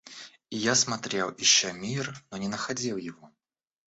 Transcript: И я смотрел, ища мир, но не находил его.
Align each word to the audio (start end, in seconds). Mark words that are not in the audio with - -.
И 0.49 0.57
я 0.57 0.73
смотрел, 0.73 1.31
ища 1.37 1.73
мир, 1.73 2.23
но 2.31 2.37
не 2.37 2.47
находил 2.47 2.97
его. 2.97 3.31